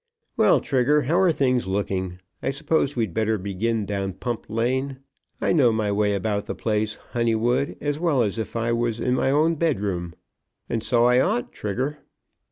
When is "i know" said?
5.39-5.71